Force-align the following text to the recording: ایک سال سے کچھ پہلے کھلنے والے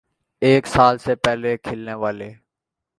ایک 0.41 0.67
سال 0.67 0.97
سے 0.97 1.15
کچھ 1.15 1.23
پہلے 1.23 1.55
کھلنے 1.57 1.93
والے 2.03 2.31